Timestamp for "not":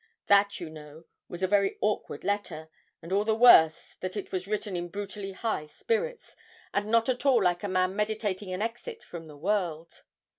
6.89-7.07